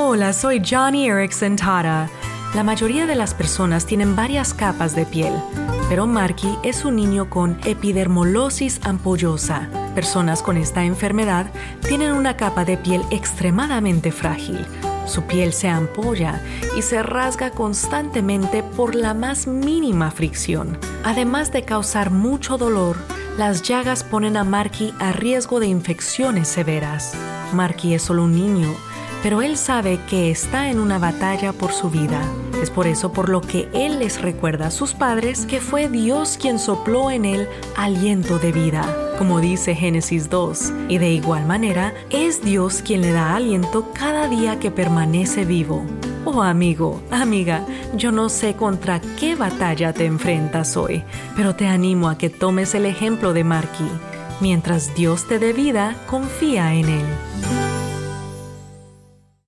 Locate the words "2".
40.28-40.72